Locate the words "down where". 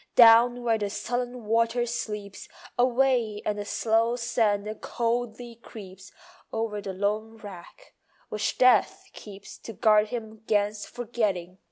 0.15-0.79